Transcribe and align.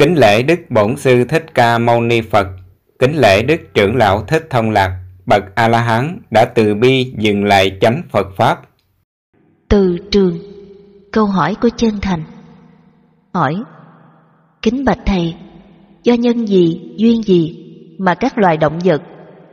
Kính 0.00 0.18
lễ 0.18 0.42
Đức 0.42 0.60
Bổn 0.70 0.96
Sư 0.96 1.24
Thích 1.24 1.44
Ca 1.54 1.78
Mâu 1.78 2.00
Ni 2.00 2.20
Phật, 2.20 2.46
kính 2.98 3.16
lễ 3.16 3.42
Đức 3.42 3.60
Trưởng 3.74 3.96
Lão 3.96 4.24
Thích 4.28 4.46
Thông 4.50 4.70
Lạc, 4.70 4.98
bậc 5.26 5.42
A-la-hán 5.54 6.18
đã 6.30 6.44
từ 6.44 6.74
bi 6.74 7.12
dừng 7.18 7.44
lại 7.44 7.78
chánh 7.80 8.02
Phật 8.10 8.26
Pháp. 8.36 8.60
Từ 9.68 9.98
trường, 10.10 10.38
câu 11.12 11.26
hỏi 11.26 11.54
của 11.62 11.68
chân 11.76 12.00
thành. 12.02 12.22
Hỏi, 13.34 13.54
kính 14.62 14.84
bạch 14.84 14.98
thầy, 15.06 15.34
do 16.02 16.14
nhân 16.14 16.46
gì, 16.46 16.92
duyên 16.96 17.22
gì 17.22 17.74
mà 17.98 18.14
các 18.14 18.38
loài 18.38 18.56
động 18.56 18.78
vật, 18.84 19.02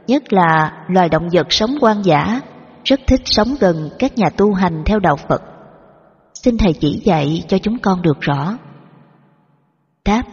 nhất 0.07 0.33
là 0.33 0.71
loài 0.89 1.09
động 1.09 1.29
vật 1.31 1.47
sống 1.49 1.75
quan 1.81 2.01
giả, 2.05 2.41
rất 2.83 2.99
thích 3.07 3.21
sống 3.25 3.55
gần 3.59 3.89
các 3.99 4.17
nhà 4.17 4.29
tu 4.29 4.53
hành 4.53 4.83
theo 4.85 4.99
đạo 4.99 5.15
Phật. 5.29 5.41
Xin 6.33 6.57
thầy 6.57 6.73
chỉ 6.73 7.01
dạy 7.05 7.43
cho 7.47 7.57
chúng 7.57 7.79
con 7.79 8.01
được 8.01 8.21
rõ. 8.21 8.57
Đáp 10.05 10.23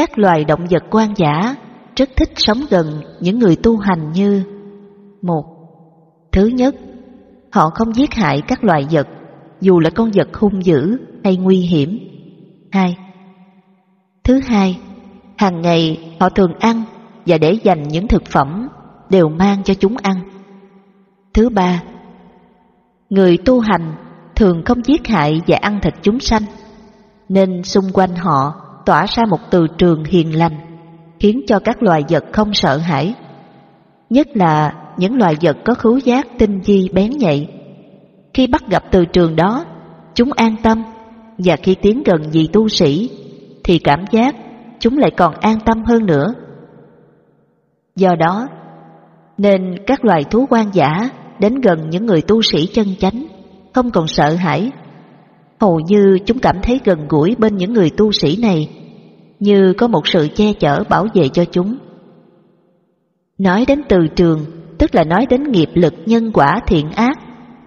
các 0.00 0.18
loài 0.18 0.44
động 0.44 0.66
vật 0.70 0.82
quan 0.90 1.14
giả 1.16 1.56
rất 1.96 2.08
thích 2.16 2.28
sống 2.36 2.58
gần 2.70 3.02
những 3.20 3.38
người 3.38 3.56
tu 3.56 3.76
hành 3.76 4.12
như 4.12 4.42
một 5.22 5.44
Thứ 6.32 6.46
nhất, 6.46 6.74
họ 7.52 7.70
không 7.70 7.94
giết 7.94 8.14
hại 8.14 8.42
các 8.48 8.64
loài 8.64 8.86
vật, 8.90 9.08
dù 9.60 9.80
là 9.80 9.90
con 9.90 10.10
vật 10.14 10.36
hung 10.36 10.64
dữ 10.64 10.96
hay 11.24 11.36
nguy 11.36 11.56
hiểm. 11.56 11.98
Hai 12.72 12.96
Thứ 14.24 14.40
hai, 14.46 14.80
hàng 15.36 15.60
ngày 15.60 16.14
họ 16.20 16.28
thường 16.28 16.52
ăn 16.60 16.82
và 17.26 17.38
để 17.38 17.52
dành 17.52 17.88
những 17.88 18.08
thực 18.08 18.26
phẩm 18.26 18.68
đều 19.10 19.28
mang 19.28 19.62
cho 19.64 19.74
chúng 19.74 19.96
ăn. 20.02 20.16
Thứ 21.34 21.48
ba, 21.48 21.82
người 23.10 23.38
tu 23.44 23.60
hành 23.60 23.94
thường 24.36 24.62
không 24.64 24.84
giết 24.84 25.08
hại 25.08 25.40
và 25.46 25.58
ăn 25.62 25.80
thịt 25.82 25.94
chúng 26.02 26.20
sanh, 26.20 26.42
nên 27.28 27.62
xung 27.62 27.92
quanh 27.92 28.16
họ 28.16 28.69
tỏa 28.90 29.06
ra 29.06 29.22
một 29.30 29.40
từ 29.50 29.66
trường 29.78 30.04
hiền 30.04 30.38
lành, 30.38 30.56
khiến 31.20 31.40
cho 31.46 31.58
các 31.58 31.82
loài 31.82 32.04
vật 32.08 32.24
không 32.32 32.54
sợ 32.54 32.76
hãi. 32.76 33.14
Nhất 34.10 34.28
là 34.34 34.72
những 34.96 35.18
loài 35.18 35.34
vật 35.40 35.56
có 35.64 35.74
khứu 35.74 35.98
giác 35.98 36.26
tinh 36.38 36.60
vi 36.60 36.88
bén 36.92 37.10
nhạy. 37.10 37.48
Khi 38.34 38.46
bắt 38.46 38.62
gặp 38.70 38.82
từ 38.90 39.04
trường 39.04 39.36
đó, 39.36 39.64
chúng 40.14 40.32
an 40.32 40.56
tâm, 40.62 40.82
và 41.38 41.56
khi 41.56 41.74
tiến 41.74 42.02
gần 42.02 42.22
vị 42.32 42.48
tu 42.52 42.68
sĩ, 42.68 43.10
thì 43.64 43.78
cảm 43.78 44.04
giác 44.10 44.34
chúng 44.78 44.98
lại 44.98 45.10
còn 45.16 45.34
an 45.40 45.58
tâm 45.64 45.84
hơn 45.84 46.06
nữa. 46.06 46.26
Do 47.96 48.14
đó, 48.14 48.48
nên 49.38 49.74
các 49.86 50.04
loài 50.04 50.24
thú 50.30 50.46
quan 50.50 50.70
giả 50.72 51.10
đến 51.38 51.60
gần 51.60 51.90
những 51.90 52.06
người 52.06 52.22
tu 52.22 52.42
sĩ 52.42 52.66
chân 52.66 52.86
chánh, 52.98 53.26
không 53.72 53.90
còn 53.90 54.06
sợ 54.06 54.34
hãi. 54.34 54.70
Hầu 55.60 55.80
như 55.80 56.18
chúng 56.26 56.38
cảm 56.38 56.56
thấy 56.62 56.80
gần 56.84 57.08
gũi 57.08 57.34
bên 57.38 57.56
những 57.56 57.72
người 57.72 57.90
tu 57.96 58.12
sĩ 58.12 58.36
này, 58.42 58.68
như 59.40 59.72
có 59.78 59.88
một 59.88 60.08
sự 60.08 60.28
che 60.34 60.52
chở 60.52 60.84
bảo 60.88 61.06
vệ 61.14 61.28
cho 61.28 61.44
chúng. 61.44 61.76
Nói 63.38 63.64
đến 63.68 63.82
từ 63.88 63.98
trường, 64.16 64.44
tức 64.78 64.94
là 64.94 65.04
nói 65.04 65.26
đến 65.30 65.42
nghiệp 65.42 65.70
lực 65.74 65.94
nhân 66.06 66.32
quả 66.32 66.60
thiện 66.66 66.90
ác 66.90 67.18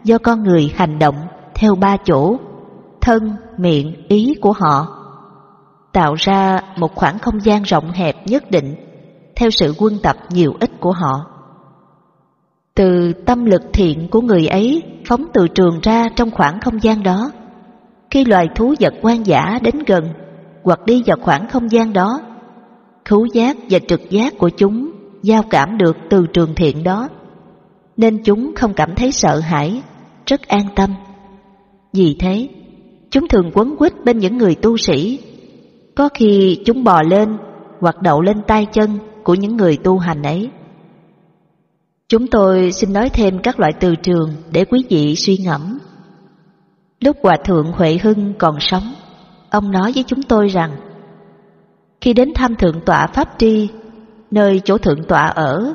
do 0.04 0.18
con 0.18 0.44
người 0.44 0.72
hành 0.76 1.00
động 1.00 1.16
theo 1.56 1.76
ba 1.76 1.98
chỗ, 2.06 2.38
thân, 3.02 3.36
miệng, 3.58 4.08
ý 4.08 4.36
của 4.42 4.54
họ, 4.60 4.88
tạo 5.94 6.14
ra 6.14 6.60
một 6.78 6.96
khoảng 6.96 7.20
không 7.20 7.40
gian 7.40 7.64
rộng 7.64 7.92
hẹp 7.92 8.16
nhất 8.28 8.52
định 8.52 8.76
theo 9.36 9.50
sự 9.50 9.74
quân 9.78 9.98
tập 10.04 10.16
nhiều 10.30 10.54
ít 10.60 10.72
của 10.80 10.92
họ. 10.92 11.26
Từ 12.76 13.14
tâm 13.14 13.46
lực 13.46 13.62
thiện 13.74 14.08
của 14.12 14.22
người 14.22 14.48
ấy 14.48 14.84
phóng 15.08 15.26
từ 15.34 15.48
trường 15.48 15.80
ra 15.84 16.10
trong 16.16 16.32
khoảng 16.32 16.60
không 16.60 16.84
gian 16.84 17.04
đó. 17.04 17.32
Khi 18.10 18.26
loài 18.26 18.48
thú 18.56 18.74
vật 18.80 18.94
quan 19.02 19.24
giả 19.26 19.60
đến 19.64 19.76
gần 19.88 20.04
hoặc 20.64 20.86
đi 20.86 21.04
vào 21.06 21.18
khoảng 21.22 21.48
không 21.48 21.72
gian 21.72 21.94
đó, 21.94 22.22
khứu 23.06 23.26
giác 23.34 23.58
và 23.70 23.80
trực 23.88 24.10
giác 24.10 24.34
của 24.38 24.50
chúng 24.50 24.92
giao 25.24 25.44
cảm 25.50 25.78
được 25.78 25.98
từ 26.10 26.26
trường 26.34 26.56
thiện 26.56 26.84
đó, 26.84 27.10
nên 27.98 28.24
chúng 28.24 28.52
không 28.56 28.74
cảm 28.74 28.96
thấy 28.96 29.12
sợ 29.12 29.40
hãi, 29.40 29.82
rất 30.26 30.42
an 30.48 30.66
tâm. 30.76 30.90
Vì 31.94 32.16
thế, 32.20 32.48
chúng 33.10 33.28
thường 33.28 33.52
quấn 33.54 33.76
quýt 33.78 33.94
bên 34.06 34.18
những 34.18 34.38
người 34.38 34.56
tu 34.56 34.78
sĩ. 34.78 35.20
Có 35.96 36.10
khi 36.14 36.62
chúng 36.66 36.84
bò 36.84 37.02
lên 37.02 37.38
hoặc 37.80 38.02
đậu 38.02 38.22
lên 38.22 38.38
tay 38.48 38.68
chân 38.72 38.98
của 39.24 39.34
những 39.34 39.58
người 39.58 39.78
tu 39.78 39.98
hành 39.98 40.24
ấy. 40.24 40.50
Chúng 42.08 42.28
tôi 42.28 42.72
xin 42.72 42.94
nói 42.94 43.10
thêm 43.10 43.40
các 43.44 43.60
loại 43.60 43.74
từ 43.80 43.96
trường 43.96 44.30
để 44.52 44.66
quý 44.66 44.84
vị 44.90 45.16
suy 45.16 45.38
ngẫm. 45.38 45.80
Lúc 47.00 47.18
Hòa 47.24 47.38
Thượng 47.46 47.72
Huệ 47.72 47.98
Hưng 48.04 48.34
còn 48.40 48.56
sống, 48.60 48.84
ông 49.54 49.72
nói 49.72 49.92
với 49.96 50.04
chúng 50.08 50.22
tôi 50.22 50.48
rằng 50.48 50.72
khi 52.02 52.14
đến 52.14 52.30
thăm 52.36 52.56
Thượng 52.56 52.82
tọa 52.86 53.08
Pháp 53.08 53.30
Tri, 53.38 53.70
nơi 54.32 54.62
chỗ 54.66 54.78
Thượng 54.78 55.04
tọa 55.08 55.26
ở, 55.26 55.74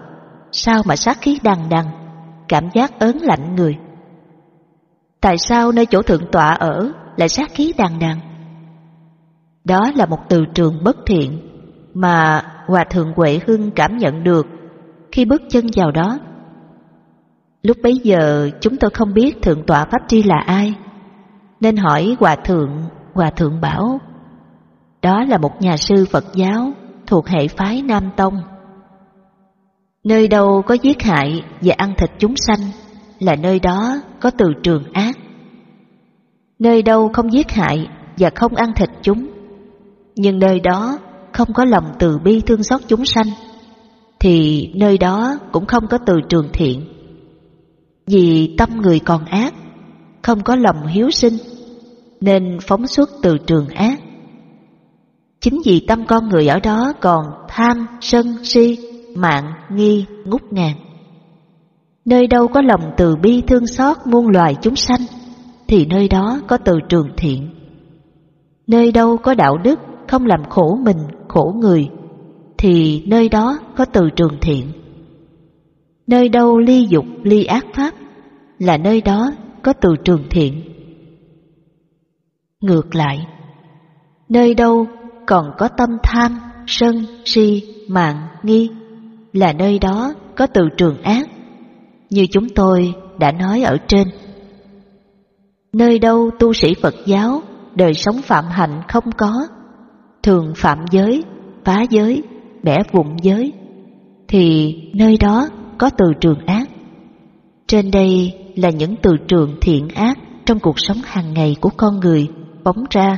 sao 0.53 0.83
mà 0.87 0.97
sát 0.97 1.19
khí 1.21 1.39
đằng 1.43 1.69
đằng, 1.71 1.87
cảm 2.49 2.69
giác 2.75 2.99
ớn 2.99 3.19
lạnh 3.23 3.55
người. 3.57 3.77
Tại 5.21 5.39
sao 5.39 5.73
nơi 5.73 5.87
chỗ 5.87 6.03
Thượng 6.03 6.31
tọa 6.33 6.49
ở 6.49 6.93
lại 7.17 7.29
sát 7.29 7.51
khí 7.55 7.73
đằng 7.79 7.99
đằng? 7.99 8.21
Đó 9.65 9.81
là 9.97 10.07
một 10.07 10.19
từ 10.29 10.45
trường 10.55 10.85
bất 10.85 10.97
thiện 11.07 11.41
mà 11.95 12.43
Hòa 12.67 12.85
Thượng 12.85 13.13
Huệ 13.17 13.41
Hưng 13.47 13.71
cảm 13.71 13.97
nhận 13.97 14.25
được 14.25 14.47
khi 15.13 15.25
bước 15.25 15.43
chân 15.51 15.67
vào 15.77 15.91
đó. 15.91 16.19
Lúc 17.63 17.77
bấy 17.83 17.95
giờ 18.05 18.51
chúng 18.61 18.77
tôi 18.77 18.91
không 18.91 19.15
biết 19.15 19.43
Thượng 19.43 19.67
tọa 19.67 19.85
Pháp 19.85 20.09
Tri 20.09 20.23
là 20.23 20.43
ai, 20.47 20.75
nên 21.61 21.77
hỏi 21.77 22.17
Hòa 22.21 22.37
Thượng, 22.37 22.71
Hòa 23.15 23.31
Thượng 23.31 23.61
bảo, 23.61 24.01
đó 25.03 25.25
là 25.25 25.39
một 25.39 25.63
nhà 25.63 25.77
sư 25.77 26.07
Phật 26.11 26.25
giáo 26.35 26.73
thuộc 27.07 27.29
hệ 27.29 27.49
phái 27.49 27.83
Nam 27.83 28.11
Tông. 28.17 28.35
Nơi 30.05 30.29
đâu 30.29 30.63
có 30.67 30.75
giết 30.75 31.03
hại 31.03 31.43
và 31.61 31.75
ăn 31.79 31.95
thịt 31.99 32.11
chúng 32.19 32.35
sanh 32.37 32.61
là 33.19 33.37
nơi 33.37 33.61
đó 33.61 33.97
có 34.21 34.31
từ 34.31 34.47
trường 34.63 34.93
ác. 34.93 35.17
Nơi 36.59 36.83
đâu 36.83 37.11
không 37.13 37.33
giết 37.33 37.51
hại 37.51 37.87
và 38.19 38.31
không 38.35 38.55
ăn 38.55 38.73
thịt 38.77 38.89
chúng, 39.03 39.29
nhưng 40.17 40.39
nơi 40.39 40.61
đó 40.61 40.99
không 41.33 41.53
có 41.53 41.65
lòng 41.65 41.85
từ 41.99 42.19
bi 42.19 42.41
thương 42.41 42.63
xót 42.63 42.81
chúng 42.89 43.05
sanh, 43.05 43.27
thì 44.21 44.69
nơi 44.75 44.99
đó 44.99 45.39
cũng 45.53 45.67
không 45.67 45.87
có 45.91 45.99
từ 46.07 46.15
trường 46.29 46.49
thiện. 46.53 46.85
Vì 48.07 48.55
tâm 48.59 48.69
người 48.81 48.99
còn 48.99 49.25
ác, 49.25 49.55
không 50.23 50.43
có 50.43 50.57
lòng 50.57 50.87
hiếu 50.87 51.11
sinh, 51.11 51.35
nên 52.21 52.59
phóng 52.63 52.87
xuất 52.87 53.11
từ 53.23 53.39
trường 53.39 53.69
ác. 53.69 54.01
Chính 55.41 55.61
vì 55.65 55.85
tâm 55.89 56.05
con 56.07 56.29
người 56.29 56.47
ở 56.47 56.59
đó 56.61 56.93
còn 57.01 57.25
tham, 57.49 57.87
sân, 58.01 58.27
si, 58.43 58.79
mạng, 59.17 59.53
nghi, 59.71 60.05
ngút 60.25 60.43
ngàn. 60.51 60.77
Nơi 62.05 62.27
đâu 62.27 62.49
có 62.49 62.63
lòng 62.63 62.93
từ 62.97 63.17
bi 63.17 63.43
thương 63.47 63.67
xót 63.67 63.97
muôn 64.05 64.29
loài 64.29 64.57
chúng 64.63 64.77
sanh, 64.77 65.01
thì 65.69 65.87
nơi 65.87 66.09
đó 66.09 66.41
có 66.47 66.57
từ 66.57 66.73
trường 66.89 67.09
thiện. 67.17 67.51
Nơi 68.67 68.93
đâu 68.93 69.17
có 69.17 69.35
đạo 69.35 69.59
đức 69.59 69.81
không 70.09 70.27
làm 70.27 70.45
khổ 70.51 70.79
mình, 70.85 70.99
khổ 71.29 71.55
người, 71.61 71.89
thì 72.59 73.03
nơi 73.07 73.29
đó 73.29 73.59
có 73.77 73.85
từ 73.85 74.11
trường 74.17 74.37
thiện. 74.41 74.67
Nơi 76.07 76.29
đâu 76.29 76.59
ly 76.59 76.87
dục, 76.89 77.05
ly 77.23 77.45
ác 77.45 77.67
pháp, 77.75 77.95
là 78.59 78.77
nơi 78.77 79.01
đó 79.01 79.33
có 79.63 79.73
từ 79.73 79.89
trường 80.05 80.23
thiện. 80.31 80.63
Ngược 82.63 82.95
lại, 82.95 83.27
nơi 84.29 84.55
đâu 84.55 84.87
còn 85.27 85.51
có 85.59 85.69
tâm 85.69 85.91
tham, 86.03 86.39
sân, 86.67 87.05
si, 87.25 87.63
mạng, 87.89 88.29
nghi, 88.43 88.71
là 89.33 89.53
nơi 89.53 89.79
đó 89.79 90.15
có 90.37 90.47
từ 90.47 90.63
trường 90.77 91.03
ác, 91.03 91.29
như 92.11 92.27
chúng 92.31 92.49
tôi 92.49 92.95
đã 93.19 93.33
nói 93.33 93.63
ở 93.63 93.77
trên. 93.89 94.09
Nơi 95.73 95.99
đâu 95.99 96.31
tu 96.39 96.53
sĩ 96.53 96.75
Phật 96.83 96.95
giáo, 97.07 97.43
đời 97.75 97.95
sống 97.95 98.23
phạm 98.23 98.45
hạnh 98.45 98.83
không 98.89 99.13
có, 99.19 99.33
thường 100.23 100.53
phạm 100.57 100.79
giới, 100.91 101.25
phá 101.65 101.83
giới, 101.91 102.23
bẻ 102.63 102.77
vụn 102.93 103.07
giới, 103.23 103.53
thì 104.29 104.75
nơi 104.95 105.17
đó 105.21 105.49
có 105.79 105.91
từ 105.91 106.07
trường 106.21 106.47
ác. 106.47 106.69
Trên 107.67 107.91
đây 107.91 108.33
là 108.57 108.71
những 108.71 108.95
từ 109.03 109.17
trường 109.29 109.57
thiện 109.61 109.89
ác 109.89 110.19
trong 110.47 110.59
cuộc 110.59 110.79
sống 110.79 110.99
hàng 111.05 111.35
ngày 111.35 111.57
của 111.61 111.71
con 111.77 112.01
người 112.01 112.29
phóng 112.69 112.85
ra 112.91 113.17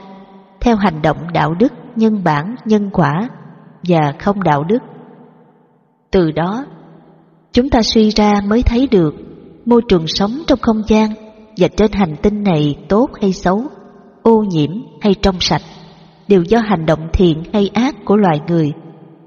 theo 0.60 0.76
hành 0.76 1.02
động 1.02 1.16
đạo 1.32 1.54
đức, 1.54 1.72
nhân 1.96 2.24
bản, 2.24 2.54
nhân 2.64 2.90
quả 2.92 3.28
và 3.82 4.12
không 4.18 4.42
đạo 4.42 4.64
đức. 4.64 4.78
Từ 6.10 6.30
đó, 6.30 6.64
chúng 7.52 7.70
ta 7.70 7.82
suy 7.82 8.10
ra 8.10 8.40
mới 8.46 8.62
thấy 8.62 8.88
được 8.90 9.14
môi 9.66 9.82
trường 9.88 10.06
sống 10.06 10.30
trong 10.46 10.58
không 10.62 10.82
gian 10.88 11.10
và 11.56 11.68
trên 11.76 11.92
hành 11.92 12.16
tinh 12.22 12.42
này 12.42 12.76
tốt 12.88 13.10
hay 13.20 13.32
xấu, 13.32 13.62
ô 14.22 14.44
nhiễm 14.50 14.70
hay 15.00 15.14
trong 15.22 15.36
sạch 15.40 15.62
đều 16.28 16.42
do 16.42 16.58
hành 16.58 16.86
động 16.86 17.08
thiện 17.12 17.42
hay 17.52 17.70
ác 17.74 17.94
của 18.04 18.16
loài 18.16 18.40
người 18.48 18.72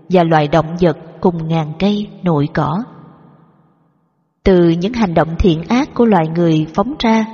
và 0.09 0.23
loài 0.23 0.47
động 0.47 0.75
vật 0.81 0.97
cùng 1.21 1.47
ngàn 1.47 1.73
cây 1.79 2.07
nội 2.23 2.47
cỏ. 2.53 2.83
Từ 4.43 4.69
những 4.69 4.93
hành 4.93 5.13
động 5.13 5.35
thiện 5.39 5.63
ác 5.69 5.89
của 5.93 6.05
loài 6.05 6.25
người 6.35 6.67
phóng 6.73 6.95
ra, 6.99 7.25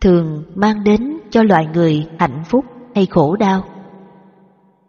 thường 0.00 0.42
mang 0.54 0.84
đến 0.84 1.13
cho 1.34 1.42
loài 1.42 1.66
người 1.74 2.06
hạnh 2.18 2.42
phúc 2.44 2.64
hay 2.94 3.06
khổ 3.06 3.36
đau. 3.36 3.64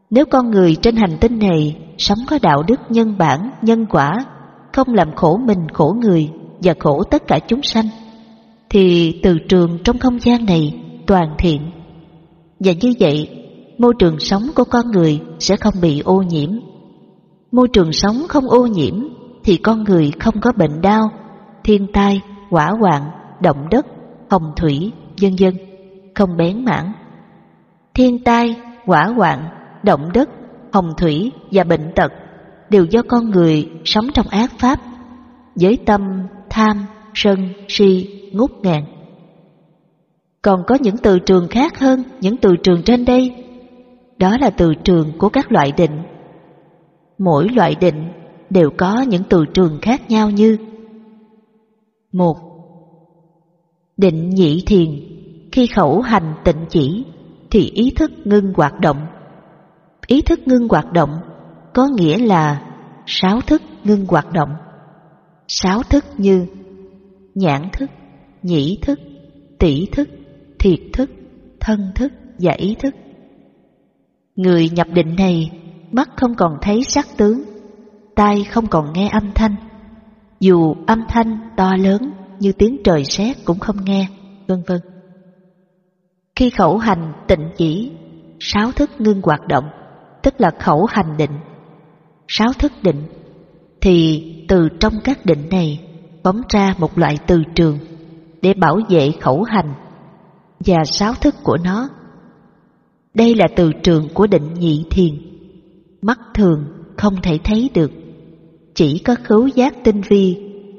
Nếu 0.09 0.25
con 0.25 0.51
người 0.51 0.75
trên 0.75 0.95
hành 0.95 1.17
tinh 1.21 1.39
này 1.39 1.77
sống 1.97 2.17
có 2.27 2.39
đạo 2.41 2.63
đức 2.67 2.79
nhân 2.89 3.17
bản, 3.17 3.51
nhân 3.61 3.85
quả, 3.89 4.25
không 4.73 4.93
làm 4.93 5.15
khổ 5.15 5.37
mình, 5.45 5.67
khổ 5.73 5.95
người 6.01 6.29
và 6.63 6.73
khổ 6.79 7.03
tất 7.11 7.27
cả 7.27 7.39
chúng 7.47 7.61
sanh, 7.61 7.85
thì 8.69 9.13
từ 9.23 9.37
trường 9.49 9.77
trong 9.83 9.99
không 9.99 10.19
gian 10.19 10.45
này 10.45 10.83
toàn 11.07 11.35
thiện. 11.37 11.71
Và 12.59 12.71
như 12.81 12.93
vậy, 12.99 13.29
môi 13.77 13.93
trường 13.99 14.19
sống 14.19 14.43
của 14.55 14.63
con 14.63 14.91
người 14.91 15.21
sẽ 15.39 15.55
không 15.55 15.73
bị 15.81 15.99
ô 15.99 16.21
nhiễm. 16.21 16.49
Môi 17.51 17.67
trường 17.67 17.91
sống 17.91 18.15
không 18.29 18.49
ô 18.49 18.65
nhiễm 18.65 18.93
thì 19.43 19.57
con 19.57 19.83
người 19.83 20.11
không 20.19 20.41
có 20.41 20.51
bệnh 20.57 20.81
đau, 20.81 21.09
thiên 21.63 21.87
tai, 21.93 22.21
hỏa 22.49 22.71
hoạn, 22.81 23.01
động 23.41 23.67
đất, 23.71 23.85
hồng 24.29 24.51
thủy, 24.55 24.91
vân 25.21 25.35
vân, 25.39 25.64
không 26.15 26.37
bén 26.37 26.65
mảng. 26.65 26.91
Thiên 27.93 28.23
tai, 28.23 28.55
hỏa 28.85 29.03
hoạn, 29.03 29.49
động 29.83 30.09
đất, 30.13 30.29
hồng 30.73 30.93
thủy 30.97 31.31
và 31.51 31.63
bệnh 31.63 31.91
tật 31.95 32.11
đều 32.69 32.85
do 32.85 33.01
con 33.07 33.29
người 33.29 33.69
sống 33.85 34.07
trong 34.13 34.27
ác 34.27 34.51
pháp, 34.59 34.79
với 35.55 35.77
tâm 35.85 36.01
tham, 36.49 36.85
sân, 37.13 37.49
si, 37.67 38.07
ngút 38.33 38.51
ngàn. 38.61 38.83
Còn 40.41 40.63
có 40.67 40.77
những 40.81 40.97
từ 40.97 41.19
trường 41.19 41.47
khác 41.47 41.79
hơn 41.79 42.03
những 42.21 42.37
từ 42.37 42.55
trường 42.63 42.83
trên 42.83 43.05
đây, 43.05 43.45
đó 44.17 44.37
là 44.41 44.49
từ 44.49 44.75
trường 44.75 45.17
của 45.17 45.29
các 45.29 45.51
loại 45.51 45.71
định. 45.71 46.01
Mỗi 47.17 47.49
loại 47.49 47.75
định 47.75 48.11
đều 48.49 48.69
có 48.77 49.01
những 49.01 49.23
từ 49.29 49.45
trường 49.53 49.79
khác 49.81 50.01
nhau 50.09 50.29
như 50.29 50.57
một 52.11 52.37
Định 53.97 54.29
nhị 54.29 54.63
thiền 54.65 55.14
khi 55.55 55.67
khẩu 55.67 56.01
hành 56.01 56.33
tịnh 56.43 56.65
chỉ 56.69 57.05
Thì 57.51 57.71
ý 57.73 57.91
thức 57.95 58.11
ngưng 58.25 58.53
hoạt 58.53 58.79
động. 58.79 59.07
Ý 60.07 60.21
thức 60.21 60.39
ngưng 60.45 60.67
hoạt 60.69 60.91
động 60.93 61.09
Có 61.73 61.87
nghĩa 61.87 62.17
là 62.17 62.61
Sáu 63.05 63.41
thức 63.41 63.61
ngưng 63.83 64.05
hoạt 64.05 64.33
động. 64.33 64.49
Sáu 65.47 65.83
thức 65.83 66.05
như 66.17 66.45
Nhãn 67.35 67.69
thức, 67.73 67.89
nhĩ 68.41 68.77
thức, 68.81 68.99
tỷ 69.59 69.85
thức, 69.91 70.09
thiệt 70.59 70.79
thức, 70.93 71.09
thân 71.59 71.91
thức 71.95 72.13
và 72.39 72.53
ý 72.53 72.75
thức. 72.83 72.95
Người 74.35 74.69
nhập 74.69 74.87
định 74.93 75.15
này 75.15 75.51
Mắt 75.91 76.09
không 76.15 76.35
còn 76.35 76.57
thấy 76.61 76.81
sắc 76.87 77.07
tướng 77.17 77.43
Tai 78.15 78.43
không 78.43 78.67
còn 78.67 78.93
nghe 78.93 79.09
âm 79.09 79.31
thanh. 79.35 79.55
Dù 80.39 80.75
âm 80.87 81.03
thanh 81.07 81.39
to 81.57 81.75
lớn 81.75 82.11
như 82.39 82.51
tiếng 82.51 82.77
trời 82.83 83.03
sét 83.03 83.37
cũng 83.45 83.59
không 83.59 83.85
nghe, 83.85 84.07
vân 84.47 84.63
vân. 84.67 84.94
Khi 86.35 86.49
khẩu 86.49 86.77
hành 86.77 87.13
tịnh 87.27 87.49
chỉ, 87.57 87.91
sáu 88.39 88.71
thức 88.71 88.89
ngưng 88.99 89.21
hoạt 89.23 89.47
động, 89.47 89.65
tức 90.23 90.33
là 90.37 90.51
khẩu 90.59 90.85
hành 90.85 91.17
định. 91.17 91.39
Sáu 92.27 92.47
thức 92.59 92.71
định, 92.81 93.03
thì 93.81 94.23
từ 94.47 94.69
trong 94.79 94.93
các 95.03 95.25
định 95.25 95.49
này 95.51 95.79
phóng 96.23 96.41
ra 96.49 96.75
một 96.77 96.97
loại 96.97 97.17
từ 97.27 97.43
trường 97.55 97.77
để 98.41 98.53
bảo 98.53 98.79
vệ 98.89 99.11
khẩu 99.21 99.43
hành 99.43 99.73
và 100.59 100.83
sáu 100.85 101.13
thức 101.13 101.35
của 101.43 101.57
nó. 101.63 101.89
Đây 103.13 103.35
là 103.35 103.47
từ 103.55 103.71
trường 103.83 104.07
của 104.13 104.27
định 104.27 104.53
nhị 104.53 104.85
thiền, 104.91 105.13
mắt 106.01 106.19
thường 106.33 106.65
không 106.97 107.15
thể 107.23 107.39
thấy 107.43 107.69
được, 107.73 107.91
chỉ 108.73 108.99
có 108.99 109.15
khứu 109.23 109.47
giác 109.47 109.83
tinh 109.83 110.01
vi 110.09 110.37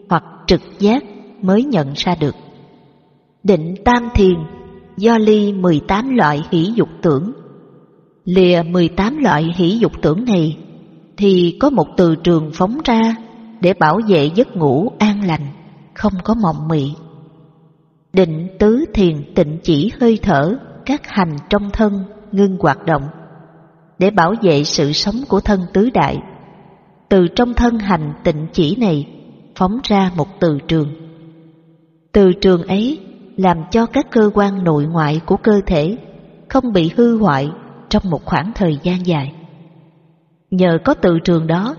hoặc 0.08 0.24
trực 0.46 0.60
giác 0.78 1.04
mới 1.42 1.64
nhận 1.64 1.92
ra 1.96 2.14
được. 2.20 2.34
Định 3.42 3.74
tam 3.84 4.08
thiền 4.14 4.34
do 4.96 5.18
ly 5.18 5.52
18 5.52 6.16
loại 6.16 6.42
hỷ 6.50 6.72
dục 6.74 6.88
tưởng. 7.02 7.32
Lìa 8.24 8.62
18 8.62 9.18
loại 9.18 9.54
hỷ 9.56 9.78
dục 9.78 9.92
tưởng 10.02 10.24
này 10.24 10.58
thì 11.16 11.56
có 11.60 11.70
một 11.70 11.86
từ 11.96 12.16
trường 12.16 12.50
phóng 12.54 12.78
ra 12.84 13.16
để 13.60 13.74
bảo 13.74 14.00
vệ 14.08 14.30
giấc 14.34 14.56
ngủ 14.56 14.92
an 14.98 15.24
lành, 15.24 15.46
không 15.94 16.12
có 16.24 16.34
mộng 16.34 16.68
mị. 16.68 16.92
Định 18.12 18.48
tứ 18.58 18.84
thiền 18.94 19.34
tịnh 19.34 19.58
chỉ 19.62 19.92
hơi 20.00 20.18
thở 20.22 20.58
các 20.86 21.06
hành 21.06 21.36
trong 21.50 21.70
thân 21.72 22.04
ngưng 22.32 22.56
hoạt 22.60 22.86
động 22.86 23.02
để 23.98 24.10
bảo 24.10 24.34
vệ 24.42 24.64
sự 24.64 24.92
sống 24.92 25.16
của 25.28 25.40
thân 25.40 25.60
tứ 25.72 25.90
đại. 25.90 26.18
Từ 27.08 27.28
trong 27.28 27.54
thân 27.54 27.78
hành 27.78 28.12
tịnh 28.24 28.46
chỉ 28.52 28.76
này 28.76 29.08
phóng 29.54 29.78
ra 29.84 30.10
một 30.16 30.40
từ 30.40 30.58
trường 30.68 31.06
từ 32.16 32.32
trường 32.32 32.62
ấy 32.62 32.98
làm 33.36 33.56
cho 33.70 33.86
các 33.86 34.06
cơ 34.10 34.30
quan 34.34 34.64
nội 34.64 34.86
ngoại 34.86 35.20
của 35.26 35.36
cơ 35.36 35.60
thể 35.66 35.96
không 36.48 36.72
bị 36.72 36.90
hư 36.96 37.18
hoại 37.18 37.50
trong 37.88 38.02
một 38.10 38.24
khoảng 38.24 38.52
thời 38.54 38.78
gian 38.82 39.06
dài. 39.06 39.32
Nhờ 40.50 40.78
có 40.84 40.94
từ 40.94 41.18
trường 41.24 41.46
đó 41.46 41.76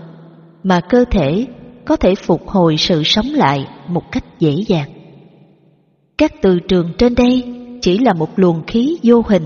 mà 0.62 0.80
cơ 0.80 1.04
thể 1.10 1.46
có 1.84 1.96
thể 1.96 2.14
phục 2.14 2.48
hồi 2.48 2.76
sự 2.76 3.02
sống 3.04 3.26
lại 3.26 3.68
một 3.88 4.12
cách 4.12 4.24
dễ 4.38 4.52
dàng. 4.66 4.90
Các 6.18 6.32
từ 6.42 6.58
trường 6.68 6.92
trên 6.98 7.14
đây 7.14 7.54
chỉ 7.82 7.98
là 7.98 8.12
một 8.12 8.38
luồng 8.38 8.62
khí 8.66 8.98
vô 9.02 9.22
hình, 9.26 9.42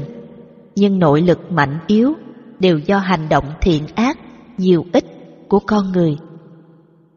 nhưng 0.76 0.99
nội 0.99 1.23
lực 1.23 1.53
mạnh 1.53 1.79
yếu 1.87 2.12
đều 2.59 2.79
do 2.79 2.99
hành 2.99 3.29
động 3.29 3.44
thiện 3.61 3.82
ác 3.94 4.19
nhiều 4.59 4.85
ít 4.93 5.05
của 5.49 5.61
con 5.67 5.93
người 5.93 6.17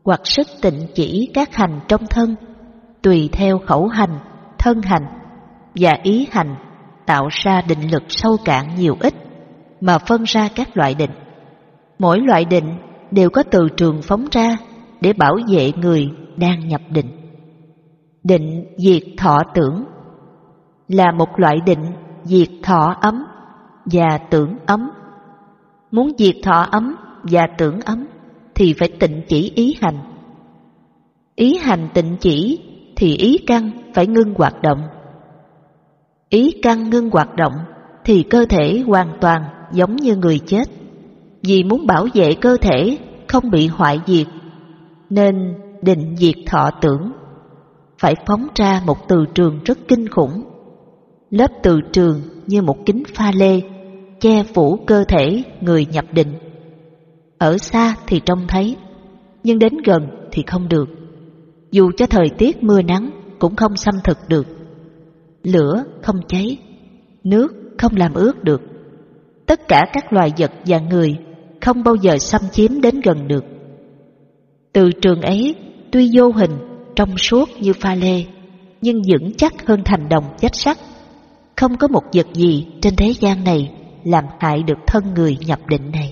hoặc 0.03 0.21
sức 0.23 0.47
tịnh 0.61 0.87
chỉ 0.95 1.29
các 1.33 1.55
hành 1.55 1.79
trong 1.87 2.01
thân 2.09 2.35
tùy 3.01 3.29
theo 3.31 3.59
khẩu 3.59 3.87
hành, 3.87 4.19
thân 4.65 4.81
hành 4.81 5.05
và 5.75 5.93
ý 6.03 6.27
hành 6.31 6.55
tạo 7.05 7.27
ra 7.31 7.61
định 7.61 7.91
lực 7.91 8.03
sâu 8.07 8.37
cạn 8.45 8.75
nhiều 8.75 8.97
ít 8.99 9.13
mà 9.81 9.97
phân 9.97 10.23
ra 10.23 10.49
các 10.55 10.77
loại 10.77 10.95
định. 10.95 11.11
Mỗi 11.99 12.19
loại 12.19 12.45
định 12.45 12.77
đều 13.11 13.29
có 13.29 13.43
từ 13.43 13.67
trường 13.77 14.01
phóng 14.01 14.25
ra 14.31 14.57
để 15.01 15.13
bảo 15.13 15.37
vệ 15.47 15.71
người 15.71 16.09
đang 16.37 16.67
nhập 16.67 16.81
định. 16.89 17.05
Định 18.23 18.65
diệt 18.77 19.03
thọ 19.17 19.39
tưởng 19.53 19.85
là 20.87 21.11
một 21.11 21.39
loại 21.39 21.57
định 21.65 21.85
diệt 22.23 22.49
thọ 22.63 22.95
ấm 23.01 23.25
và 23.85 24.17
tưởng 24.29 24.57
ấm. 24.65 24.89
Muốn 25.91 26.11
diệt 26.17 26.35
thọ 26.43 26.67
ấm 26.71 26.95
và 27.23 27.47
tưởng 27.57 27.79
ấm 27.81 28.07
thì 28.55 28.73
phải 28.79 28.89
tịnh 28.99 29.21
chỉ 29.27 29.51
ý 29.55 29.75
hành. 29.81 29.97
Ý 31.35 31.57
hành 31.57 31.87
tịnh 31.93 32.17
chỉ 32.19 32.59
thì 32.95 33.17
ý 33.17 33.37
căn 33.47 33.71
phải 33.93 34.07
ngưng 34.07 34.33
hoạt 34.33 34.61
động. 34.61 34.81
Ý 36.29 36.51
căn 36.61 36.89
ngưng 36.89 37.09
hoạt 37.09 37.35
động 37.35 37.53
thì 38.05 38.23
cơ 38.23 38.45
thể 38.49 38.83
hoàn 38.87 39.17
toàn 39.21 39.43
giống 39.71 39.95
như 39.95 40.15
người 40.15 40.39
chết. 40.39 40.63
Vì 41.41 41.63
muốn 41.63 41.87
bảo 41.87 42.07
vệ 42.13 42.33
cơ 42.33 42.57
thể 42.61 42.97
không 43.27 43.51
bị 43.51 43.67
hoại 43.67 43.99
diệt, 44.07 44.27
nên 45.09 45.53
định 45.81 46.15
diệt 46.17 46.35
thọ 46.45 46.71
tưởng 46.81 47.11
phải 47.99 48.15
phóng 48.27 48.47
ra 48.55 48.81
một 48.85 49.07
từ 49.07 49.25
trường 49.35 49.59
rất 49.65 49.77
kinh 49.87 50.07
khủng. 50.07 50.43
Lớp 51.29 51.51
từ 51.63 51.81
trường 51.93 52.21
như 52.47 52.61
một 52.61 52.85
kính 52.85 53.03
pha 53.15 53.31
lê 53.31 53.61
che 54.19 54.43
phủ 54.43 54.77
cơ 54.85 55.03
thể 55.07 55.43
người 55.61 55.85
nhập 55.85 56.05
định. 56.11 56.33
Ở 57.37 57.57
xa 57.57 57.95
thì 58.07 58.21
trông 58.25 58.47
thấy, 58.47 58.75
nhưng 59.43 59.59
đến 59.59 59.77
gần 59.85 60.07
thì 60.31 60.43
không 60.47 60.69
được 60.69 61.04
dù 61.75 61.91
cho 61.97 62.05
thời 62.05 62.29
tiết 62.37 62.63
mưa 62.63 62.81
nắng 62.81 63.09
cũng 63.39 63.55
không 63.55 63.77
xâm 63.77 63.95
thực 64.03 64.17
được. 64.27 64.47
Lửa 65.43 65.83
không 66.01 66.15
cháy, 66.27 66.57
nước 67.23 67.47
không 67.77 67.95
làm 67.95 68.13
ướt 68.13 68.43
được. 68.43 68.61
Tất 69.45 69.67
cả 69.67 69.85
các 69.93 70.13
loài 70.13 70.31
vật 70.37 70.51
và 70.65 70.79
người 70.79 71.15
không 71.61 71.83
bao 71.83 71.95
giờ 71.95 72.17
xâm 72.17 72.41
chiếm 72.51 72.81
đến 72.81 73.01
gần 73.01 73.27
được. 73.27 73.45
Từ 74.73 74.91
trường 75.01 75.21
ấy 75.21 75.55
tuy 75.91 76.11
vô 76.13 76.31
hình, 76.31 76.51
trong 76.95 77.17
suốt 77.17 77.49
như 77.59 77.73
pha 77.73 77.95
lê, 77.95 78.23
nhưng 78.81 79.01
vững 79.07 79.33
chắc 79.33 79.67
hơn 79.67 79.81
thành 79.85 80.09
đồng 80.09 80.23
chết 80.39 80.55
sắt. 80.55 80.77
Không 81.55 81.77
có 81.77 81.87
một 81.87 82.03
vật 82.13 82.27
gì 82.33 82.67
trên 82.81 82.95
thế 82.95 83.13
gian 83.19 83.43
này 83.43 83.71
làm 84.03 84.23
hại 84.39 84.63
được 84.63 84.77
thân 84.87 85.03
người 85.15 85.37
nhập 85.47 85.59
định 85.67 85.91
này. 85.91 86.04